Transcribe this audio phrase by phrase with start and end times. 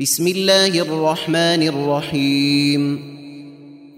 [0.00, 3.00] بسم الله الرحمن الرحيم.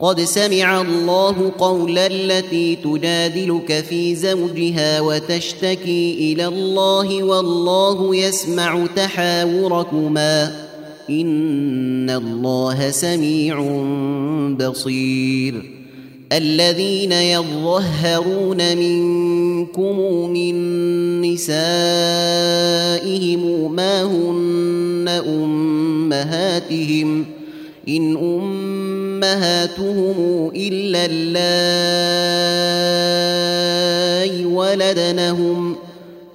[0.00, 10.66] قد سمع الله قول التي تجادلك في زوجها وتشتكي إلى الله والله يسمع تحاوركما.
[11.10, 13.60] إن الله سميع
[14.60, 15.78] بصير.
[16.32, 20.54] الذين يظهرون منكم من
[21.22, 21.58] نسائهم
[23.74, 25.08] ما هن
[26.08, 27.24] أمهاتهم
[27.88, 28.16] إن
[29.24, 30.16] أمهاتهم
[30.56, 31.64] إلا اللائي
[34.46, 35.76] ولدنهم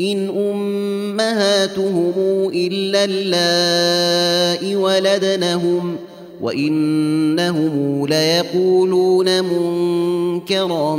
[0.01, 2.13] إن أمهاتهم
[2.53, 5.95] إلا اللائي ولدنهم
[6.41, 10.95] وإنهم ليقولون منكرا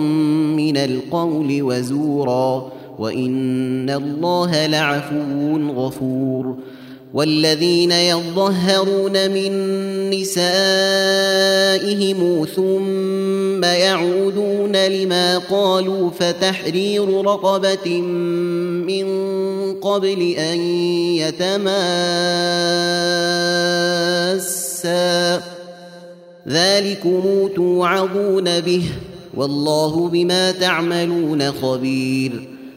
[0.57, 6.57] من القول وزورا وإن الله لعفو غفور
[7.15, 9.53] والذين يظهرون من
[10.11, 10.47] نسائهم
[12.57, 18.01] ثم يعودون لما قالوا فتحرير رقبة
[18.91, 19.07] من
[19.81, 20.61] قبل أن
[21.23, 21.75] يتماسا.
[26.49, 28.83] ذلكم توعظون به
[29.35, 32.54] والله بما تعملون خبير.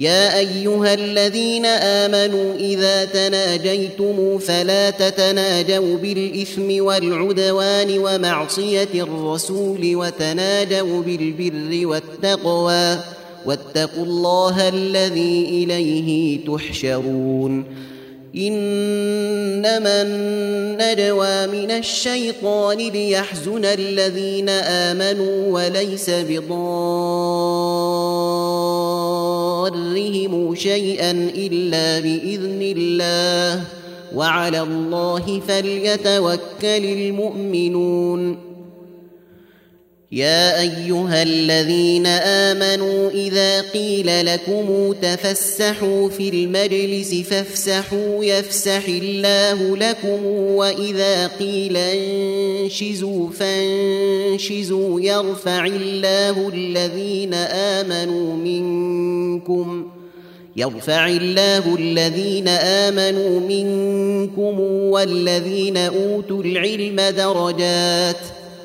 [0.00, 12.98] يا أيها الذين آمنوا إذا تناجيتم فلا تتناجوا بالإثم والعدوان ومعصية الرسول وتناجوا بالبر والتقوى
[13.46, 17.64] واتقوا الله الذي إليه تحشرون.
[18.36, 26.10] إنما النجوى من الشيطان ليحزن الذين آمنوا وليس
[29.68, 33.64] بضارهم شيئا إلا بإذن الله.
[34.14, 38.49] وعلى الله فليتوكل المؤمنون.
[40.12, 51.26] يا أيها الذين آمنوا إذا قيل لكم تفسحوا في المجلس فافسحوا يفسح الله لكم وإذا
[51.26, 59.86] قيل انشزوا فانشزوا يرفع الله الذين آمنوا منكم
[60.56, 64.60] يرفع الله الذين آمنوا منكم
[64.90, 68.39] والذين أوتوا العلم درجات